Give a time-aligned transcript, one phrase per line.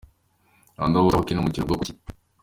[0.85, 1.93] Underwater hockey ni umukino bwoko ki?.